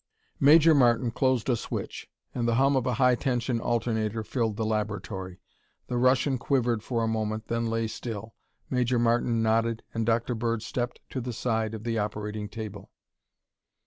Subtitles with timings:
[0.39, 4.65] Major Martin closed a switch, and the hum of a high tension alternator filled the
[4.65, 5.39] laboratory.
[5.89, 8.33] The Russian quivered for a moment and then lay still.
[8.67, 10.33] Major Martin nodded and Dr.
[10.33, 12.89] Bird stepped to the side of the operating table.